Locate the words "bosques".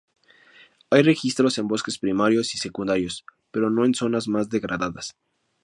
1.67-1.99